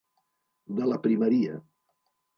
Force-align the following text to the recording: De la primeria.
De 0.79 0.89
la 0.93 0.97
primeria. 1.05 1.63